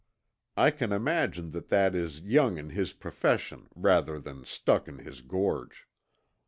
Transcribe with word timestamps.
I 0.57 0.71
can 0.71 0.91
imagine 0.91 1.51
that 1.51 1.69
that 1.69 1.93
"is 1.93 2.21
young 2.21 2.57
in 2.57 2.71
his 2.71 2.91
profession" 2.91 3.67
rather 3.75 4.19
stuck 4.45 4.87
in 4.87 4.97
his 4.97 5.21
gorge. 5.21 5.85